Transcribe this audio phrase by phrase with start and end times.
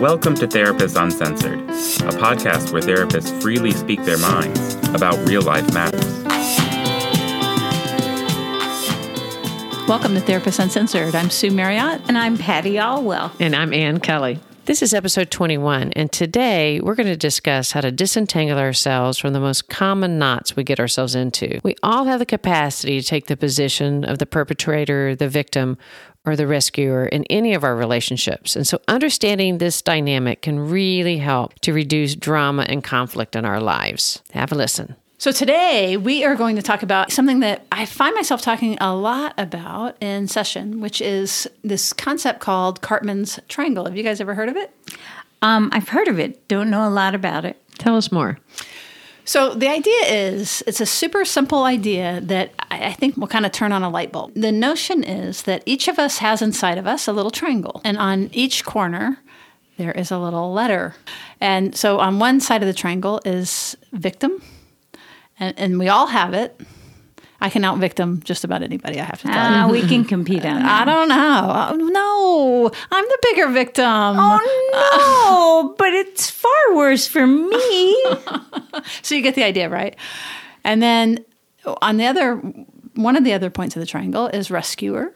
[0.00, 5.74] Welcome to Therapists Uncensored, a podcast where therapists freely speak their minds about real life
[5.74, 6.06] matters.
[9.88, 11.16] Welcome to Therapists Uncensored.
[11.16, 12.02] I'm Sue Marriott.
[12.06, 13.32] And I'm Patty Alwell.
[13.40, 14.38] And I'm Ann Kelly.
[14.66, 19.32] This is episode 21, and today we're going to discuss how to disentangle ourselves from
[19.32, 21.58] the most common knots we get ourselves into.
[21.64, 25.78] We all have the capacity to take the position of the perpetrator, the victim,
[26.28, 28.54] or the rescuer in any of our relationships.
[28.54, 33.60] And so understanding this dynamic can really help to reduce drama and conflict in our
[33.60, 34.22] lives.
[34.32, 34.94] Have a listen.
[35.20, 38.94] So, today we are going to talk about something that I find myself talking a
[38.94, 43.86] lot about in session, which is this concept called Karpman's Triangle.
[43.86, 44.70] Have you guys ever heard of it?
[45.42, 47.60] Um, I've heard of it, don't know a lot about it.
[47.78, 48.38] Tell us more.
[49.28, 53.52] So, the idea is it's a super simple idea that I think will kind of
[53.52, 54.32] turn on a light bulb.
[54.32, 57.98] The notion is that each of us has inside of us a little triangle, and
[57.98, 59.18] on each corner,
[59.76, 60.94] there is a little letter.
[61.42, 64.42] And so, on one side of the triangle is victim
[65.38, 66.58] and, and we all have it.
[67.40, 68.98] I can out victim just about anybody.
[69.00, 69.72] I have to tell uh, you.
[69.72, 70.82] We can compete on that.
[70.82, 71.68] I don't know.
[71.70, 73.84] Oh, no, I'm the bigger victim.
[73.86, 78.04] Oh no, but it's far worse for me.
[79.02, 79.96] so you get the idea, right?
[80.64, 81.24] And then
[81.80, 82.36] on the other,
[82.94, 85.14] one of the other points of the triangle is rescuer,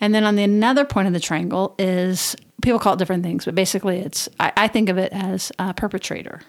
[0.00, 3.44] and then on the another point of the triangle is people call it different things,
[3.44, 6.40] but basically it's I, I think of it as a perpetrator.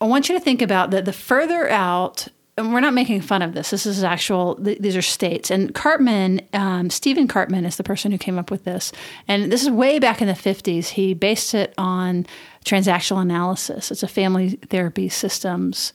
[0.00, 2.28] I want you to think about that the further out,
[2.64, 5.50] and we're not making fun of this, this is actual, th- these are states.
[5.50, 8.92] And Karpman, um, Stephen Karpman is the person who came up with this.
[9.28, 10.88] And this is way back in the 50s.
[10.88, 12.26] He based it on
[12.64, 15.92] transactional analysis, it's a family therapy systems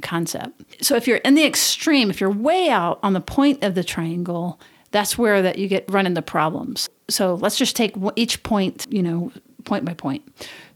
[0.00, 0.62] concept.
[0.82, 3.84] So if you're in the extreme, if you're way out on the point of the
[3.84, 6.88] triangle, that's where that you get run into problems.
[7.10, 9.32] So let's just take each point, you know,
[9.64, 10.22] point by point.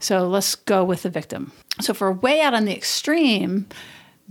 [0.01, 1.53] So let's go with the victim.
[1.81, 3.67] So for way out on the extreme,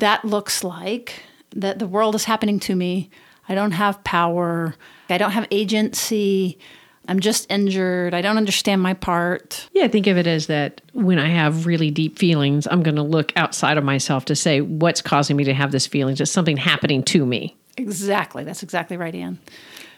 [0.02, 1.24] that looks like
[1.56, 3.10] that the world is happening to me.
[3.48, 4.76] I don't have power.
[5.10, 6.60] I don't have agency.
[7.08, 8.14] I'm just injured.
[8.14, 9.68] I don't understand my part.
[9.74, 13.04] Yeah, think of it as that when I have really deep feelings, I'm going to
[13.04, 16.16] look outside of myself to say, what's causing me to have this feeling?
[16.16, 17.56] Just something happening to me.
[17.78, 18.44] Exactly.
[18.44, 19.40] That's exactly right, Anne.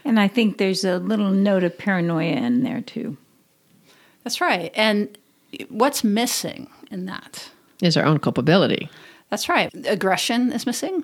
[0.05, 3.17] And I think there's a little note of paranoia in there too.
[4.23, 4.71] That's right.
[4.75, 5.17] And
[5.69, 7.49] what's missing in that?
[7.81, 8.89] Is our own culpability.
[9.33, 9.71] That's right.
[9.87, 11.03] Aggression is missing.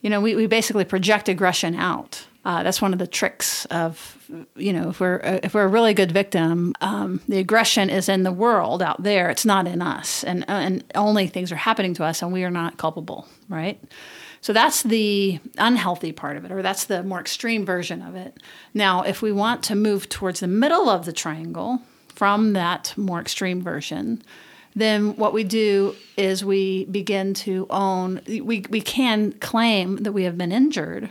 [0.00, 2.24] You know, we, we basically project aggression out.
[2.44, 4.16] Uh, that's one of the tricks of,
[4.54, 8.22] you know, if we're if we're a really good victim, um, the aggression is in
[8.22, 9.28] the world out there.
[9.28, 12.50] It's not in us, and and only things are happening to us, and we are
[12.50, 13.82] not culpable, right?
[14.40, 18.38] So that's the unhealthy part of it, or that's the more extreme version of it.
[18.72, 21.80] Now, if we want to move towards the middle of the triangle,
[22.14, 24.22] from that more extreme version,
[24.74, 30.24] then what we do is we begin to own, we, we can claim that we
[30.24, 31.10] have been injured,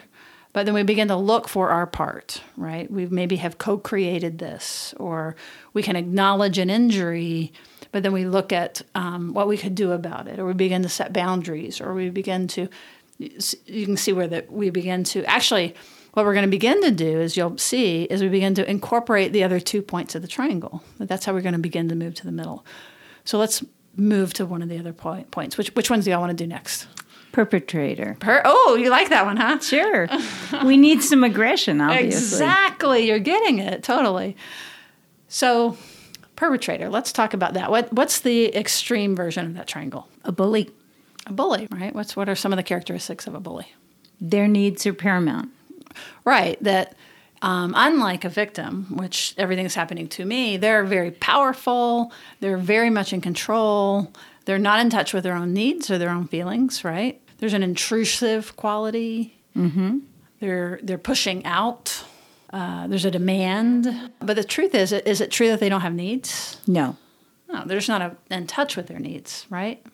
[0.53, 2.89] but then we begin to look for our part, right?
[2.91, 5.35] We maybe have co created this, or
[5.73, 7.53] we can acknowledge an injury,
[7.91, 10.81] but then we look at um, what we could do about it, or we begin
[10.83, 12.67] to set boundaries, or we begin to,
[13.17, 15.75] you can see where that we begin to actually
[16.13, 19.31] what we're going to begin to do, as you'll see, is we begin to incorporate
[19.31, 20.83] the other two points of the triangle.
[20.97, 22.65] That's how we're going to begin to move to the middle.
[23.23, 23.63] So let's
[23.95, 25.57] move to one of the other point, points.
[25.57, 26.87] Which which ones do y'all want to do next?
[27.31, 28.17] Perpetrator.
[28.19, 29.59] Per- oh, you like that one, huh?
[29.59, 30.09] Sure.
[30.65, 32.17] we need some aggression, obviously.
[32.17, 33.07] Exactly.
[33.07, 33.83] You're getting it.
[33.83, 34.35] Totally.
[35.29, 35.77] So,
[36.35, 36.89] perpetrator.
[36.89, 37.71] Let's talk about that.
[37.71, 40.07] What what's the extreme version of that triangle?
[40.25, 40.69] A bully.
[41.27, 41.93] A bully, right?
[41.95, 43.67] What's what are some of the characteristics of a bully?
[44.19, 45.49] Their needs are paramount.
[46.25, 46.61] Right.
[46.63, 46.95] That
[47.41, 52.11] um, unlike a victim, which everything's happening to me, they're very powerful.
[52.39, 54.11] They're very much in control.
[54.45, 56.83] They're not in touch with their own needs or their own feelings.
[56.83, 57.21] Right.
[57.39, 59.37] There's an intrusive quality.
[59.57, 59.99] Mm-hmm.
[60.39, 62.03] They're they're pushing out.
[62.53, 64.11] Uh, there's a demand.
[64.19, 66.57] But the truth is, is it true that they don't have needs?
[66.67, 66.97] No.
[67.51, 69.85] No, they're just not a, in touch with their needs, right?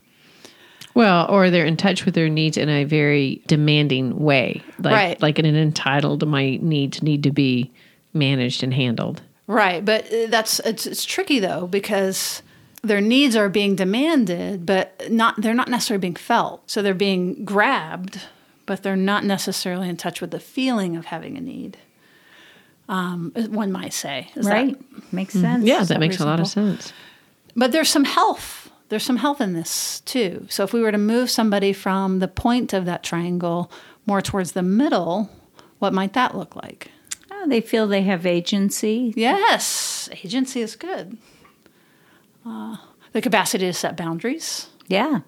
[0.94, 5.22] Well, or they're in touch with their needs in a very demanding way, like right.
[5.22, 6.28] like in an entitled.
[6.28, 7.72] My needs need to be
[8.14, 9.22] managed and handled.
[9.46, 12.42] Right, but uh, that's it's, it's tricky though because
[12.82, 16.70] their needs are being demanded, but not they're not necessarily being felt.
[16.70, 18.22] So they're being grabbed,
[18.66, 21.78] but they're not necessarily in touch with the feeling of having a need.
[22.90, 24.78] Um, one might say, Is right?
[24.78, 25.66] That, makes sense.
[25.66, 26.30] Yeah, that, that makes reasonable?
[26.30, 26.94] a lot of sense.
[27.56, 30.46] But there's some health there's some health in this too.
[30.50, 33.72] So if we were to move somebody from the point of that triangle
[34.06, 35.30] more towards the middle,
[35.80, 36.92] what might that look like?
[37.32, 39.14] Oh, they feel they have agency.
[39.16, 41.18] Yes, agency is good.
[42.46, 42.78] uh,
[43.14, 44.68] the capacity to set boundaries.
[44.88, 45.20] Yeah.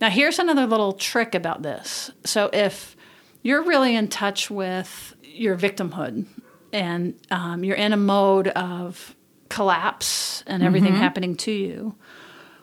[0.00, 2.12] Now, here's another little trick about this.
[2.24, 2.96] So, if
[3.42, 6.26] you're really in touch with your victimhood
[6.72, 9.15] and um, you're in a mode of
[9.48, 11.94] collapse and everything happening to you,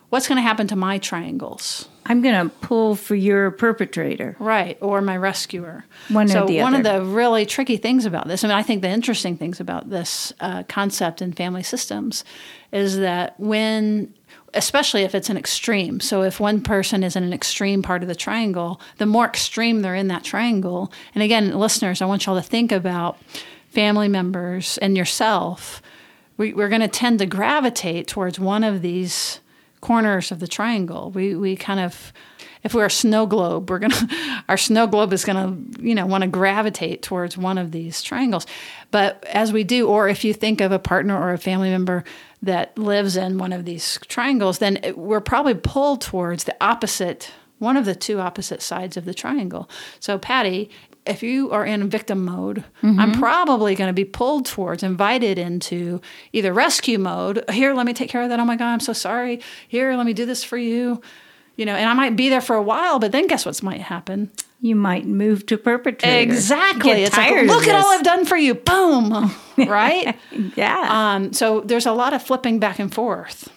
[0.10, 1.90] what's going to happen to my triangles?
[2.06, 4.36] I'm going to pull for your perpetrator.
[4.40, 5.86] Right, or my rescuer.
[6.10, 8.64] One or so the one of the really tricky things about this, I mean, I
[8.64, 12.26] think the interesting things about this uh, concept in family systems
[12.72, 14.14] is that when,
[14.54, 18.10] especially if it's an extreme, so if one person is in an extreme part of
[18.10, 22.36] the triangle, the more extreme they're in that triangle, and again, listeners, I want y'all
[22.36, 23.18] to think about
[23.70, 25.82] family members and yourself.
[26.38, 29.40] We, we're going to tend to gravitate towards one of these
[29.84, 31.12] corners of the triangle.
[31.12, 32.14] We we kind of
[32.64, 36.24] if we're a snow globe, we're gonna our snow globe is gonna you know want
[36.24, 38.48] to gravitate towards one of these triangles.
[38.90, 42.06] But as we do, or if you think of a partner or a family member
[42.42, 47.78] that lives in one of these triangles, then we're probably pulled towards the opposite one
[47.78, 49.70] of the two opposite sides of the triangle.
[50.00, 50.70] So Patty.
[51.06, 56.00] If you are in victim mode, I'm probably going to be pulled towards, invited into
[56.32, 57.44] either rescue mode.
[57.50, 58.40] Here, let me take care of that.
[58.40, 59.42] Oh my God, I'm so sorry.
[59.68, 61.02] Here, let me do this for you
[61.56, 63.82] you know, and I might be there for a while, but then guess what might
[63.82, 64.32] happen?
[64.62, 66.32] You might move to perpetrator.
[66.32, 66.92] Exactly.
[66.92, 67.92] Get it's like, look at all.
[67.92, 68.56] I've done for you.
[68.56, 69.32] Boom.
[69.58, 70.18] right?
[70.56, 70.88] Yeah.
[70.90, 73.50] um, so there's a lot of flipping back and forth.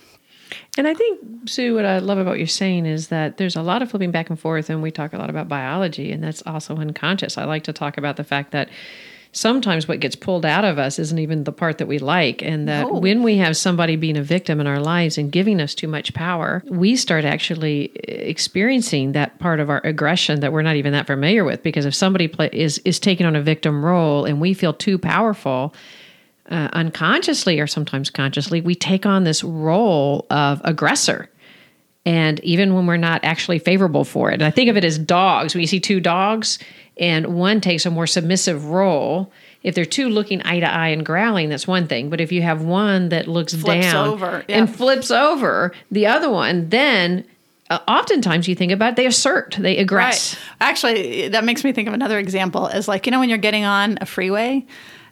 [0.76, 3.62] And I think, Sue, what I love about what you're saying is that there's a
[3.62, 6.42] lot of flipping back and forth, and we talk a lot about biology, and that's
[6.46, 7.38] also unconscious.
[7.38, 8.68] I like to talk about the fact that
[9.32, 12.68] sometimes what gets pulled out of us isn't even the part that we like, and
[12.68, 12.98] that No.
[12.98, 16.12] when we have somebody being a victim in our lives and giving us too much
[16.14, 20.92] power, we start actually eh, experiencing that part of our aggression that we're not even
[20.92, 21.62] that familiar with.
[21.62, 24.98] Because if somebody play, is is taking on a victim role and we feel too
[24.98, 25.74] powerful,
[26.50, 31.28] uh, unconsciously or sometimes consciously, we take on this role of aggressor.
[32.04, 34.96] And even when we're not actually favorable for it, and I think of it as
[34.98, 35.54] dogs.
[35.54, 36.60] When you see two dogs
[36.96, 39.32] and one takes a more submissive role,
[39.64, 42.08] if they're two looking eye to eye and growling, that's one thing.
[42.08, 44.58] But if you have one that looks Flips down over, yeah.
[44.58, 47.24] and flips over the other one, then
[47.68, 50.38] uh, oftentimes you think about it, they assert, they aggress.
[50.60, 53.64] Actually, that makes me think of another example is like, you know, when you're getting
[53.64, 54.64] on a freeway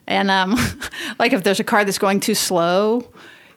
[0.07, 0.55] and um,
[1.19, 3.07] like if there's a car that's going too slow,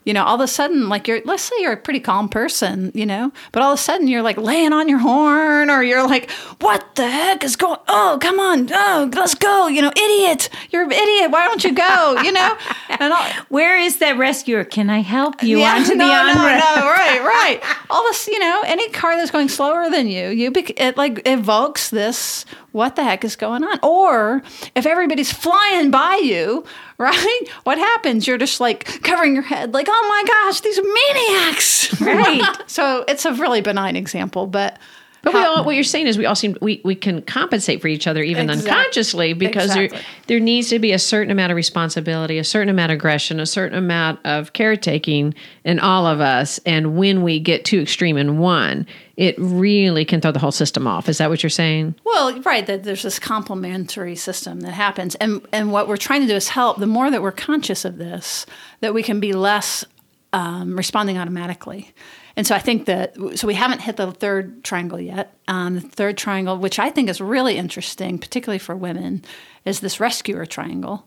[0.08, 2.90] you know, all of a sudden, like you're, let's say you're a pretty calm person,
[2.94, 6.02] you know, but all of a sudden you're like laying on your horn or you're
[6.08, 6.30] like,
[6.62, 10.84] what the heck is going, oh, come on, oh, let's go, you know, idiot, you're
[10.84, 12.56] an idiot, why don't you go, you know?
[13.00, 14.64] And all, Where is that rescuer?
[14.64, 17.60] Can I help you yeah, onto no, the on no, right, right.
[17.90, 21.20] All this, you know, any car that's going slower than you, you bec- it like
[21.26, 22.46] evokes this.
[22.72, 23.78] What the heck is going on?
[23.82, 24.42] Or
[24.74, 26.64] if everybody's flying by you,
[26.98, 27.40] right?
[27.64, 28.26] What happens?
[28.26, 32.56] You're just like covering your head, like, oh my gosh, these maniacs, right?
[32.66, 34.78] so it's a really benign example, but.
[35.22, 37.88] But we all, what you're saying is we all seem we, we can compensate for
[37.88, 39.90] each other even Exact- unconsciously because there
[40.26, 43.46] there needs to be a certain amount of responsibility, a certain amount of aggression, a
[43.46, 45.34] certain amount of caretaking
[45.64, 46.58] in all of us.
[46.64, 48.86] And when we get too extreme in one,
[49.16, 51.08] it really can throw the whole system off.
[51.08, 51.96] Is that what you're saying?
[52.04, 55.14] Well, right, that there's this complementary system that happens.
[55.16, 57.98] And and what we're trying to do is help the more that we're conscious of
[57.98, 58.46] this,
[58.80, 59.84] that we can be less
[60.32, 61.92] um, responding automatically.
[62.38, 65.36] And so I think that so we haven't hit the third triangle yet.
[65.48, 69.24] Um, the third triangle, which I think is really interesting, particularly for women,
[69.64, 71.04] is this rescuer triangle.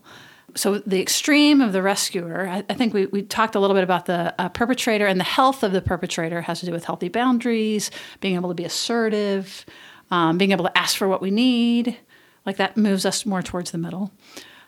[0.54, 3.82] So the extreme of the rescuer, I, I think we, we talked a little bit
[3.82, 7.08] about the uh, perpetrator and the health of the perpetrator has to do with healthy
[7.08, 9.64] boundaries, being able to be assertive,
[10.10, 11.96] um, being able to ask for what we need.
[12.44, 14.12] Like that moves us more towards the middle.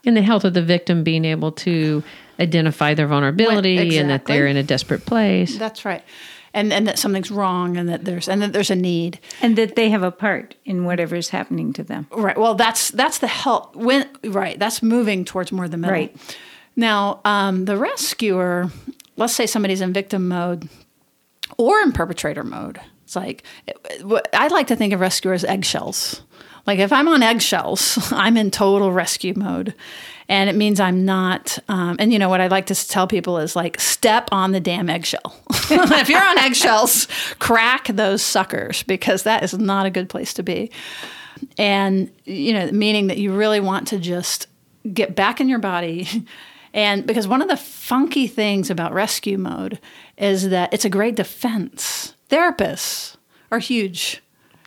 [0.07, 2.03] And the health of the victim being able to
[2.41, 5.59] identify their vulnerability and that they're in a desperate place.
[5.59, 6.03] That's right.
[6.57, 9.19] And, and that something's wrong and that there's and that there's a need.
[9.43, 12.07] And that they have a part in whatever is happening to them.
[12.13, 12.39] Right.
[12.39, 13.75] Well, that's that's the help.
[13.75, 15.93] When right, that's moving towards more the middle.
[15.93, 16.39] Right.
[16.77, 18.71] Now, um, the rescuer.
[19.17, 20.69] Let's say somebody's in victim mode
[21.59, 22.81] or in perpetrator mode.
[23.05, 23.45] It's like
[24.33, 26.23] I like to think of rescuers as eggshells.
[26.67, 29.75] Like if I'm on eggshells, I'm in total rescue mode,
[30.29, 31.59] and it means I'm not.
[31.69, 34.61] Um, and you know what I like to tell people is like step on the
[34.61, 35.41] damn eggshell.
[35.71, 40.43] if you're on eggshells, crack those suckers because that is not a good place to
[40.43, 40.71] be
[41.59, 44.47] and you know meaning that you really want to just
[44.93, 46.09] get back in your body
[46.75, 49.79] and because one of the funky things about rescue mode
[50.17, 53.17] is that it's a great defense therapists
[53.51, 54.23] are huge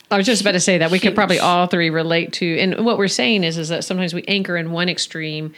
[0.09, 2.85] I was just about to say that we could probably all three relate to, and
[2.85, 5.53] what we're saying is, is that sometimes we anchor in one extreme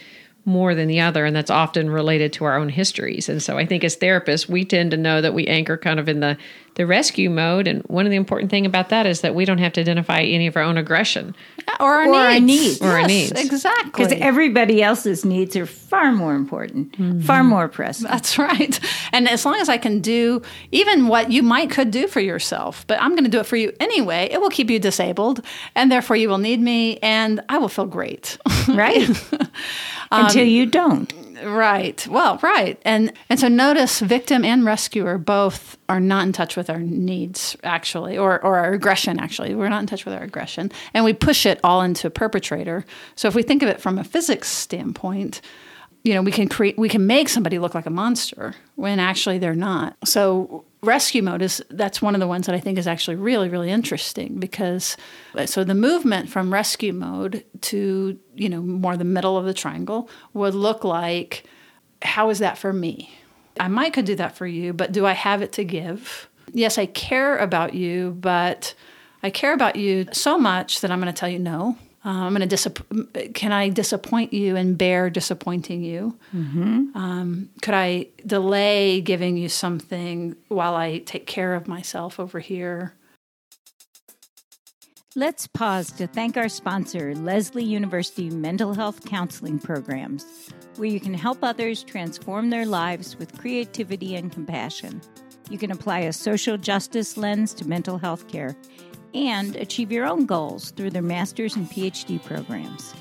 [0.46, 3.30] more than the other and that's often related to our own histories.
[3.30, 6.10] And so i think as therapists we tend to know that we anchor kind of
[6.10, 6.38] in the
[6.80, 9.58] the rescue mode and one of the important thing about that is that we don't
[9.58, 11.36] have to identify any of our own aggression
[11.78, 12.80] or our Or our needs.
[12.80, 12.82] needs.
[12.82, 13.32] Or our needs.
[13.34, 13.92] Exactly.
[14.06, 17.20] Because everybody else's needs are far more important, mm-hmm.
[17.20, 18.08] far more pressing.
[18.08, 18.80] That's right.
[19.12, 22.88] And as long as I can do even what you might could do for yourself,
[22.88, 25.44] but I'm going to do it for you anyway, it will keep you disabled
[25.76, 28.38] and therefore you will need me and I will feel great.
[28.70, 29.10] right?
[30.12, 31.14] Um, Until you don't.
[31.44, 32.06] Right.
[32.08, 32.80] Well, right.
[32.84, 37.56] And and so notice victim and rescuer both are not in touch with our needs
[37.64, 39.56] actually or or our aggression actually.
[39.56, 42.86] We're not in touch with our aggression and we push it all into perpetrator.
[43.16, 45.42] So if we think of it from a physics standpoint,
[46.04, 49.38] you know, we can create, we can make somebody look like a monster when actually
[49.38, 49.98] they're not.
[50.06, 53.50] So rescue mode is that's one of the ones that I think is actually really,
[53.50, 54.96] really interesting because
[55.46, 60.10] so the movement from rescue mode to you know more the middle of the triangle
[60.34, 61.46] would look like
[62.02, 63.14] how is that for me?
[63.60, 66.30] I might could do that for you, but do I have it to give?
[66.54, 68.74] Yes, I care about you, but
[69.22, 71.78] I care about you so much that I'm going to tell you no.
[72.06, 76.18] Uh, I'm going to disapp- Can I disappoint you and bear disappointing you?
[76.96, 82.94] Um, could I delay giving you something while I take care of myself over here?
[85.16, 91.16] Let's pause to thank our sponsor, Lesley University Mental Health Counseling Programs, where you can
[91.16, 95.02] help others transform their lives with creativity and compassion.
[95.50, 98.56] You can apply a social justice lens to mental health care
[99.14, 102.94] and achieve your own goals through their master's and PhD programs.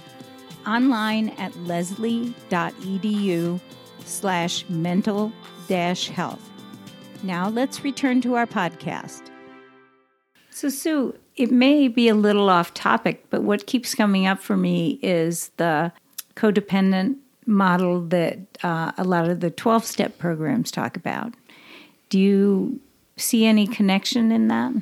[0.66, 3.60] Online at lesley.edu
[4.04, 5.32] slash mental
[5.68, 6.50] dash health.
[7.22, 9.30] Now let's return to our podcast.
[10.50, 14.56] So, Sue, it may be a little off topic, but what keeps coming up for
[14.56, 15.92] me is the
[16.34, 21.34] codependent model that uh, a lot of the 12 step programs talk about.
[22.08, 22.80] Do you
[23.16, 24.72] see any connection in that?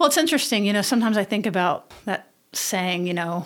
[0.00, 0.64] Well, it's interesting.
[0.64, 3.44] You know, sometimes I think about that saying, you know,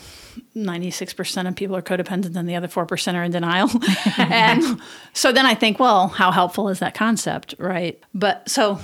[0.57, 3.69] 96% of people are codependent and the other 4% are in denial.
[4.17, 4.81] and
[5.13, 8.01] so then I think, well, how helpful is that concept, right?
[8.15, 8.79] But so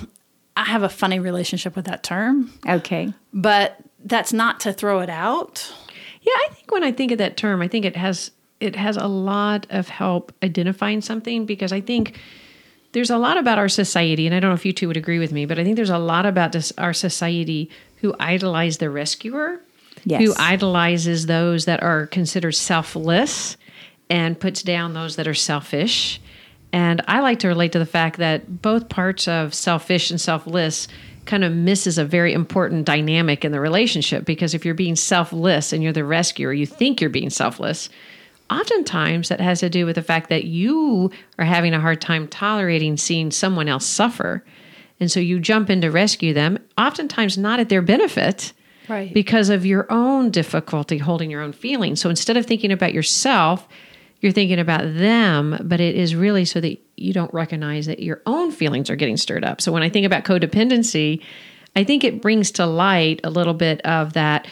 [0.57, 3.13] I have a funny relationship with that term, Okay.
[3.33, 5.73] but that's not to throw it out.
[6.21, 8.95] Yeah, I think when I think of that term, I think it has it has
[8.95, 12.19] a lot of help identifying something because I think
[12.93, 15.19] there's a lot about our society, and I don't know if you two would agree
[15.19, 18.89] with me, but I think there's a lot about this, our society who idolize the
[18.89, 19.61] rescuer,
[20.03, 20.21] Yes.
[20.23, 23.55] who idolizes those that are considered selfless
[24.09, 26.19] and puts down those that are selfish.
[26.73, 30.87] And I like to relate to the fact that both parts of selfish and selfless
[31.25, 35.71] kind of misses a very important dynamic in the relationship because if you're being selfless
[35.71, 37.89] and you're the rescuer, you think you're being selfless.
[38.51, 42.27] Oftentimes, that has to do with the fact that you are having a hard time
[42.27, 44.43] tolerating seeing someone else suffer.
[44.99, 48.53] And so you jump in to rescue them, oftentimes not at their benefit,
[48.87, 49.13] Right.
[49.13, 52.01] because of your own difficulty holding your own feelings.
[52.01, 53.67] So instead of thinking about yourself,
[54.19, 58.21] you're thinking about them, but it is really so that you don't recognize that your
[58.25, 59.61] own feelings are getting stirred up.
[59.61, 61.21] So when I think about codependency,
[61.75, 64.45] I think it brings to light a little bit of that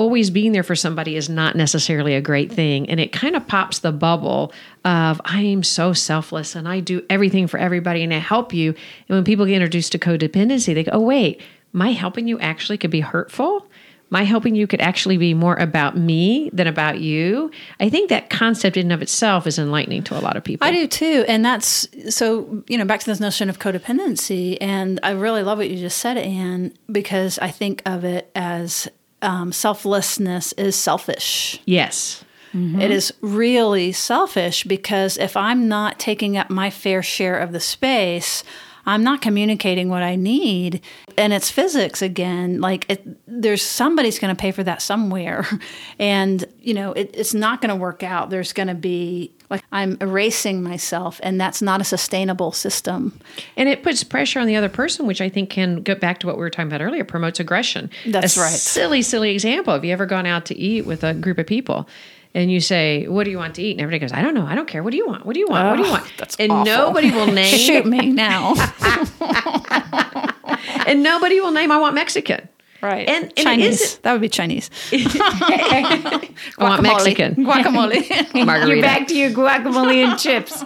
[0.00, 2.88] always being there for somebody is not necessarily a great thing.
[2.88, 4.50] And it kind of pops the bubble
[4.82, 8.70] of, I am so selfless and I do everything for everybody and I help you.
[8.70, 11.42] And when people get introduced to codependency, they go, oh, wait,
[11.74, 13.66] my helping you actually could be hurtful.
[14.08, 17.50] My helping you could actually be more about me than about you.
[17.78, 20.66] I think that concept in and of itself is enlightening to a lot of people.
[20.66, 21.26] I do too.
[21.28, 24.56] And that's so, you know, back to this notion of codependency.
[24.62, 28.88] And I really love what you just said, Anne, because I think of it as
[29.22, 31.60] um, selflessness is selfish.
[31.66, 32.24] Yes.
[32.80, 37.60] It is really selfish because if I'm not taking up my fair share of the
[37.60, 38.42] space,
[38.86, 40.80] I'm not communicating what I need.
[41.16, 42.60] And it's physics again.
[42.60, 45.46] Like, it, there's somebody's going to pay for that somewhere.
[45.98, 48.30] And, you know, it, it's not going to work out.
[48.30, 53.18] There's going to be, like, I'm erasing myself, and that's not a sustainable system.
[53.56, 56.26] And it puts pressure on the other person, which I think can go back to
[56.26, 57.90] what we were talking about earlier, promotes aggression.
[58.06, 58.50] That's a right.
[58.50, 59.74] Silly, silly example.
[59.74, 61.86] Have you ever gone out to eat with a group of people?
[62.32, 64.46] And you say, "What do you want to eat?" And everybody goes, "I don't know.
[64.46, 64.82] I don't care.
[64.82, 65.26] What do you want?
[65.26, 65.68] What do you want?
[65.68, 66.64] what do you oh, want?" that's and awful.
[66.64, 67.56] nobody will name.
[67.56, 68.54] Shoot me now.
[70.86, 71.70] And nobody will name.
[71.70, 72.48] I want Mexican.
[72.82, 73.08] right.
[73.08, 73.98] And, and Chinese.
[73.98, 74.70] that would be Chinese.
[74.92, 76.26] I
[76.58, 77.36] want Mexican.
[77.36, 78.44] Guacamole.
[78.44, 78.74] Margarita.
[78.74, 80.64] You're back to your guacamole and chips.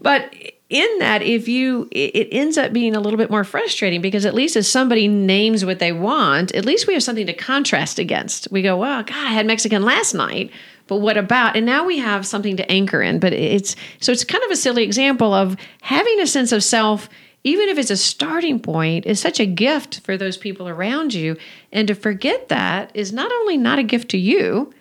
[0.00, 0.32] But
[0.68, 4.34] in that, if you, it ends up being a little bit more frustrating because at
[4.34, 8.48] least as somebody names what they want, at least we have something to contrast against.
[8.50, 10.50] We go, well, God, I had Mexican last night,
[10.88, 11.56] but what about?
[11.56, 13.20] And now we have something to anchor in.
[13.20, 17.08] But it's so it's kind of a silly example of having a sense of self
[17.46, 21.36] even if it's a starting point, is such a gift for those people around you.
[21.70, 24.74] And to forget that is not only not a gift to you,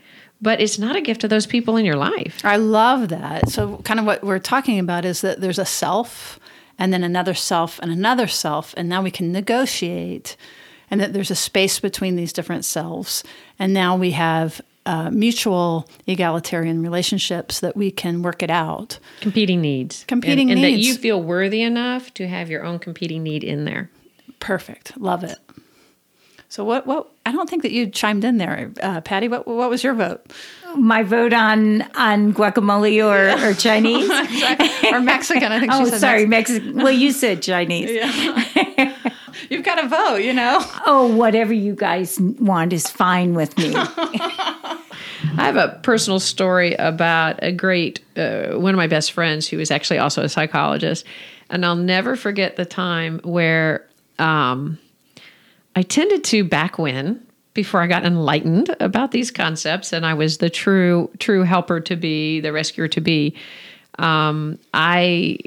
[0.46, 2.40] but it's not a gift to those people in your life.
[2.46, 3.50] I love that.
[3.50, 6.40] So, kind of what we're talking about is that there's a self
[6.78, 10.38] and then another self and another self, and now we can negotiate,
[10.92, 13.24] and that there's a space between these different selves.
[13.58, 19.00] And now we have uh, mutual egalitarian relationships that we can work it out.
[19.22, 20.06] Competing needs.
[20.08, 20.86] Competing and, and needs.
[20.86, 23.90] that you feel worthy enough to have your own competing need in there.
[24.40, 24.96] Perfect.
[24.96, 25.40] Love it.
[26.56, 26.88] So what?
[26.88, 27.10] What?
[27.26, 29.28] I don't think that you chimed in there, uh, Patty.
[29.28, 29.46] What?
[29.46, 30.26] What was your vote?
[30.78, 34.10] My vote on on guacamole or, or Chinese
[34.94, 35.52] or Mexican?
[35.52, 35.74] I think.
[35.74, 36.64] oh, she said sorry, Mexican.
[36.64, 36.84] Mexican.
[36.84, 37.92] Well, you said Chinese.
[37.92, 38.96] Yeah.
[39.50, 40.22] You've got to vote.
[40.22, 40.60] You know.
[40.86, 43.74] Oh, whatever you guys want is fine with me.
[43.76, 44.80] I
[45.36, 49.72] have a personal story about a great uh, one of my best friends who was
[49.72, 51.06] actually also a psychologist,
[51.50, 53.86] and I'll never forget the time where
[54.20, 54.80] um,
[55.76, 60.38] I tended to back when before I got enlightened about these concepts, and I was
[60.38, 63.36] the true true helper to be, the rescuer to be.
[64.00, 65.40] Um, I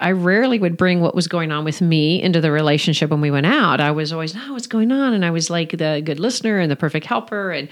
[0.00, 3.30] I rarely would bring what was going on with me into the relationship when we
[3.30, 3.80] went out.
[3.80, 5.12] I was always, no, what's going on?
[5.12, 7.68] And I was like the good listener and the perfect helper and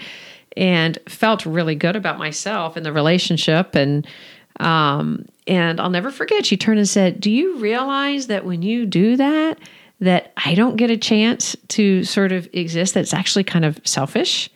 [0.55, 3.75] and felt really good about myself in the relationship.
[3.75, 4.07] And
[4.59, 8.85] um, and I'll never forget, she turned and said, Do you realize that when you
[8.85, 9.57] do that,
[9.99, 12.93] that I don't get a chance to sort of exist?
[12.93, 14.49] That's actually kind of selfish.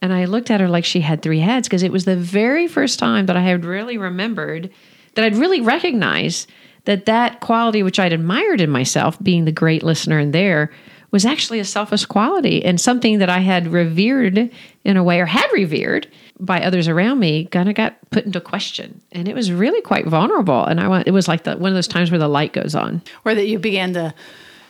[0.00, 2.68] And I looked at her like she had three heads because it was the very
[2.68, 4.70] first time that I had really remembered
[5.14, 6.48] that I'd really recognized
[6.84, 10.70] that that quality which I'd admired in myself, being the great listener and there,
[11.10, 14.50] was actually a selfish quality and something that I had revered
[14.84, 16.06] in a way or had revered
[16.38, 19.00] by others around me kind of got put into question.
[19.12, 20.64] And it was really quite vulnerable.
[20.64, 22.74] And I went, it was like the, one of those times where the light goes
[22.74, 23.02] on.
[23.24, 24.14] Or that you began to,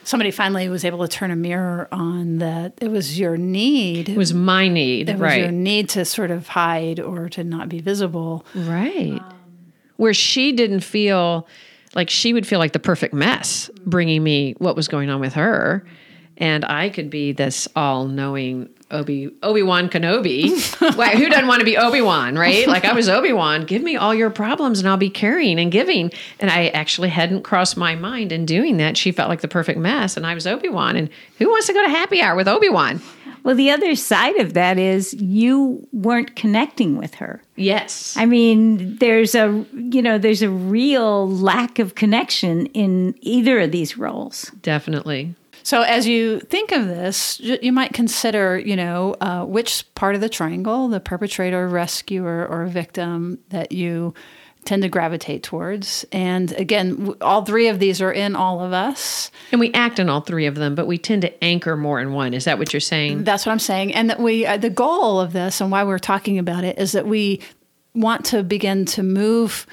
[0.09, 4.09] somebody finally was able to turn a mirror on that it was your need.
[4.09, 5.41] It was my need, it was right?
[5.41, 8.43] your need to sort of hide or to not be visible.
[8.55, 9.21] Right.
[9.97, 11.47] Where she didn't feel
[11.93, 15.33] like she would feel like the perfect mess bringing me what was going on with
[15.33, 15.85] her.
[16.39, 20.49] And I could be this all knowing Obi Obi Wan Kenobi.
[20.97, 22.67] Why, who doesn't want to be Obi Wan, right?
[22.67, 23.65] Like I was Obi Wan.
[23.65, 26.11] Give me all your problems, and I'll be caring and giving.
[26.39, 28.97] And I actually hadn't crossed my mind in doing that.
[28.97, 30.95] She felt like the perfect mess, and I was Obi Wan.
[30.95, 33.01] And who wants to go to happy hour with Obi Wan?
[33.43, 37.41] Well, the other side of that is you weren't connecting with her.
[37.55, 38.15] Yes.
[38.17, 43.71] I mean, there's a you know, there's a real lack of connection in either of
[43.71, 44.51] these roles.
[44.61, 45.35] Definitely.
[45.69, 50.21] So, as you think of this, you might consider, you know, uh, which part of
[50.21, 54.15] the triangle, the perpetrator, rescuer, or victim, that you
[54.65, 56.07] tend to gravitate towards.
[56.11, 59.29] And again, all three of these are in all of us.
[59.51, 62.13] And we act in all three of them, but we tend to anchor more in
[62.13, 62.33] one.
[62.33, 63.23] Is that what you're saying?
[63.23, 63.93] That's what I'm saying.
[63.93, 66.93] And that we, uh, the goal of this and why we're talking about it is
[66.93, 67.41] that we
[67.93, 69.67] want to begin to move,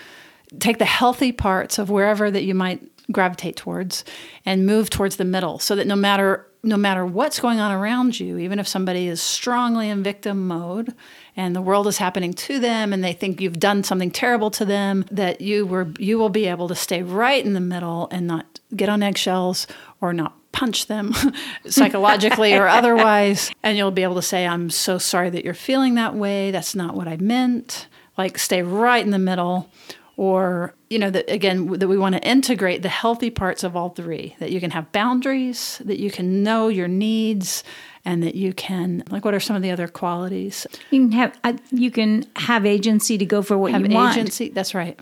[0.58, 4.04] take the healthy parts of wherever that you might gravitate towards
[4.44, 8.18] and move towards the middle so that no matter no matter what's going on around
[8.18, 10.92] you even if somebody is strongly in victim mode
[11.36, 14.64] and the world is happening to them and they think you've done something terrible to
[14.64, 18.26] them that you were you will be able to stay right in the middle and
[18.26, 19.66] not get on eggshells
[20.00, 21.12] or not punch them
[21.66, 23.50] psychologically or otherwise.
[23.62, 26.50] And you'll be able to say I'm so sorry that you're feeling that way.
[26.50, 27.86] That's not what I meant.
[28.18, 29.70] Like stay right in the middle
[30.16, 33.90] or you know that again that we want to integrate the healthy parts of all
[33.90, 37.64] three that you can have boundaries that you can know your needs
[38.04, 40.66] and that you can like what are some of the other qualities?
[40.90, 44.16] You can have uh, you can have agency to go for what have you want.
[44.16, 44.98] agency that's right.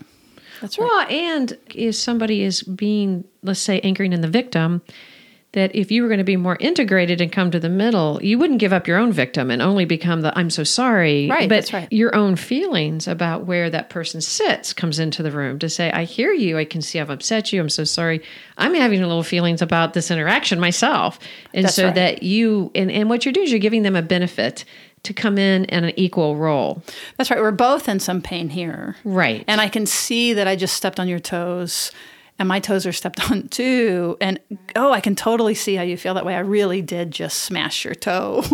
[0.61, 0.85] That's right.
[0.85, 4.81] Well, and if somebody is being, let's say, anchoring in the victim,
[5.55, 8.37] that if you were going to be more integrated and come to the middle, you
[8.37, 11.27] wouldn't give up your own victim and only become the I'm so sorry.
[11.29, 11.87] Right, But that's right.
[11.91, 16.03] your own feelings about where that person sits comes into the room to say, I
[16.03, 16.57] hear you.
[16.57, 17.59] I can see I've upset you.
[17.59, 18.21] I'm so sorry.
[18.57, 21.19] I'm having a little feelings about this interaction myself.
[21.53, 21.95] And That's so right.
[21.95, 24.63] that you, and, and what you're doing is you're giving them a benefit
[25.03, 26.81] to come in in an equal role.
[27.17, 29.43] that's right we're both in some pain here Right.
[29.47, 31.91] and i can see that i just stepped on your toes
[32.37, 34.17] and my toes are stepped on too.
[34.21, 34.39] And
[34.75, 36.35] oh i can totally see how you feel that way.
[36.35, 38.43] I really did just smash your toe.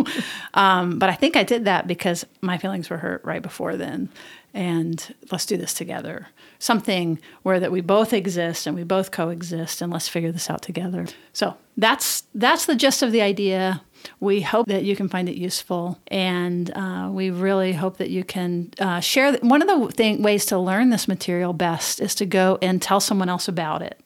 [0.54, 4.10] Um, but i think i did that because my feelings were hurt right before then
[4.54, 6.28] and let's do this together
[6.60, 10.62] something where that we both exist and we both coexist and let's figure this out
[10.62, 13.82] together so that's that's the gist of the idea
[14.20, 18.24] We hope that you can find it useful, and uh, we really hope that you
[18.24, 19.32] can uh, share.
[19.32, 22.82] Th- One of the thing, ways to learn this material best is to go and
[22.82, 24.00] tell someone else about it.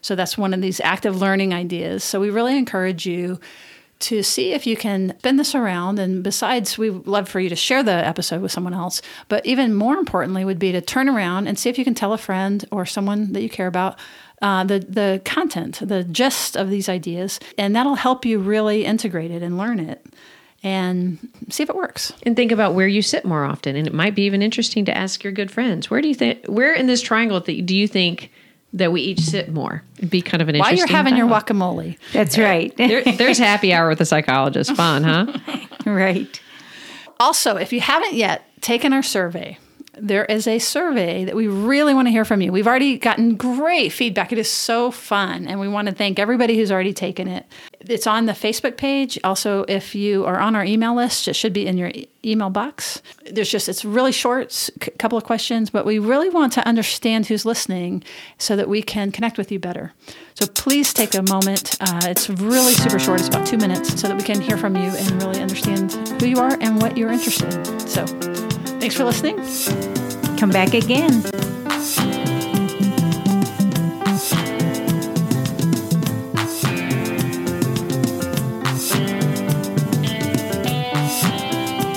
[0.00, 2.04] So that's one of these active learning ideas.
[2.04, 3.40] So we really encourage you
[4.00, 5.98] to see if you can spin this around.
[5.98, 9.02] And besides, we love for you to share the episode with someone else.
[9.28, 12.12] But even more importantly, would be to turn around and see if you can tell
[12.12, 13.98] a friend or someone that you care about
[14.40, 19.32] uh, the the content, the gist of these ideas, and that'll help you really integrate
[19.32, 20.06] it and learn it.
[20.60, 21.18] And
[21.50, 22.12] see if it works.
[22.24, 23.76] And think about where you sit more often.
[23.76, 26.46] And it might be even interesting to ask your good friends, where do you think,
[26.46, 28.32] where in this triangle do you think
[28.72, 29.82] that we each sit more?
[29.98, 31.46] It'd be kind of an While you're having your dialogue.
[31.46, 32.76] guacamole, That's right.
[32.76, 34.74] There, there's happy hour with a psychologist.
[34.76, 35.26] Fun, huh?
[35.86, 36.40] right.
[37.20, 39.58] Also, if you haven't yet taken our survey,
[40.00, 42.52] there is a survey that we really want to hear from you.
[42.52, 44.32] We've already gotten great feedback.
[44.32, 47.46] It is so fun, and we want to thank everybody who's already taken it.
[47.80, 49.18] It's on the Facebook page.
[49.24, 52.50] Also, if you are on our email list, it should be in your e- email
[52.50, 53.00] box.
[53.30, 56.66] There's just, it's really short, s- c- couple of questions, but we really want to
[56.66, 58.02] understand who's listening
[58.38, 59.92] so that we can connect with you better.
[60.34, 61.76] So please take a moment.
[61.80, 64.76] Uh, it's really super short, it's about two minutes, so that we can hear from
[64.76, 67.80] you and really understand who you are and what you're interested in.
[67.80, 68.04] So
[68.80, 69.36] thanks for listening.
[70.38, 71.22] Come back again.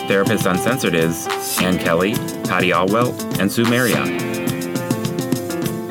[0.07, 1.27] Therapist Uncensored is
[1.61, 4.19] Ann Kelly, Patty Alwell, and Sue Marriott.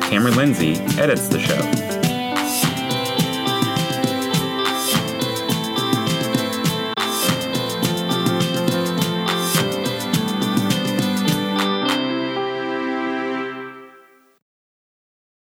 [0.03, 1.80] Cameron Lindsay edits the show.